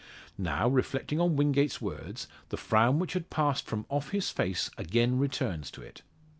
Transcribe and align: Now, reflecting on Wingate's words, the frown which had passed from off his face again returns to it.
Now, 0.39 0.67
reflecting 0.67 1.19
on 1.21 1.35
Wingate's 1.35 1.79
words, 1.79 2.27
the 2.49 2.57
frown 2.57 2.97
which 2.97 3.13
had 3.13 3.29
passed 3.29 3.67
from 3.67 3.85
off 3.87 4.09
his 4.09 4.31
face 4.31 4.71
again 4.75 5.19
returns 5.19 5.69
to 5.69 5.83
it. 5.83 6.01